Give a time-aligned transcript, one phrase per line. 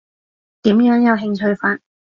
[0.63, 1.79] 點樣有興趣法？